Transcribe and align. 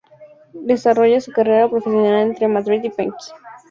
Desarrolla 0.65 1.21
su 1.21 1.31
carrera 1.31 1.69
profesional 1.69 2.23
entre 2.27 2.47
Madrid 2.47 2.81
y 2.85 2.89
Pekín. 2.89 3.13